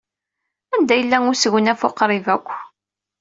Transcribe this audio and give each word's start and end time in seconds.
Anda 0.77 0.95
yella 0.99 1.17
usegnaf 1.31 1.81
uqrib 1.87 2.27
akk? 2.35 2.47